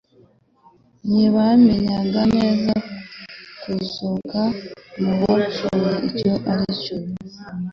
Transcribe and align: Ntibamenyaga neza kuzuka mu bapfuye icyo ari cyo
Ntibamenyaga 1.07 2.21
neza 2.35 2.73
kuzuka 3.61 4.41
mu 5.01 5.11
bapfuye 5.21 5.91
icyo 6.09 6.33
ari 6.51 6.65
cyo 6.81 6.97